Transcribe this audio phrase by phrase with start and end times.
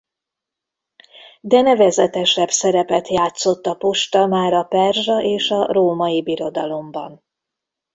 [1.41, 7.23] De nevezetesebb szerepet játszott a posta már a perzsa és a római birodalomban.